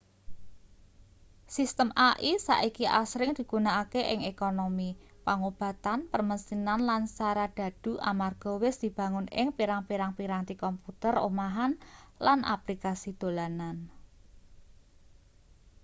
[1.55, 4.89] sistem ai saiki asring digunakake ing ekonomi
[5.25, 11.71] pangobatan permesinan lan saradhadhu amarga wis dibangun ing pirang-pirang piranti komputer omahan
[12.25, 13.77] lan aplikasi dolanan